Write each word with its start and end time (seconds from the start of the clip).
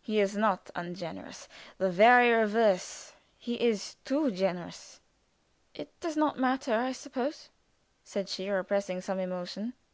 "He 0.00 0.18
is 0.18 0.34
not 0.34 0.70
ungenerous; 0.74 1.46
the 1.76 1.90
very 1.90 2.32
reverse; 2.32 3.12
he 3.36 3.62
is 3.62 3.96
too 4.02 4.30
generous." 4.30 4.98
"It 5.74 5.92
does 6.00 6.16
not 6.16 6.38
matter, 6.38 6.72
I 6.74 6.92
suppose," 6.92 7.50
said 8.02 8.30
she, 8.30 8.48
repressing 8.48 9.02
some 9.02 9.18
emotion. 9.20 9.74